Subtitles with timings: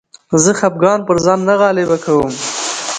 [0.43, 2.33] زه خپګان پر ځان نه غالبه کوم.